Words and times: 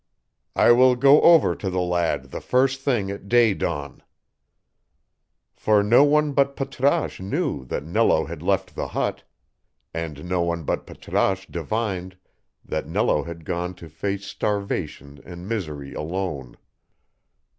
I 0.55 0.71
will 0.71 0.95
go 0.95 1.21
over 1.21 1.55
to 1.55 1.69
the 1.69 1.79
lad 1.79 2.31
the 2.31 2.41
first 2.41 2.81
thing 2.81 3.11
at 3.11 3.29
day 3.29 3.53
dawn." 3.53 4.01
For 5.55 5.83
no 5.83 6.03
one 6.03 6.31
but 6.31 6.55
Patrasche 6.55 7.19
knew 7.21 7.65
that 7.65 7.83
Nello 7.83 8.25
had 8.25 8.41
left 8.41 8.73
the 8.75 8.87
hut, 8.87 9.21
and 9.93 10.25
no 10.27 10.41
one 10.41 10.63
but 10.63 10.87
Patrasche 10.87 11.45
divined 11.51 12.17
that 12.65 12.87
Nello 12.87 13.25
had 13.25 13.45
gone 13.45 13.75
to 13.75 13.89
face 13.89 14.25
starvation 14.25 15.21
and 15.23 15.47
misery 15.47 15.93
alone. 15.93 16.57